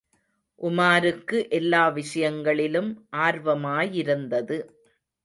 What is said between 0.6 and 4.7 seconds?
உமாருக்கு எல்லா விஷயங்களிலும் ஆர்வமாயிருந்தது.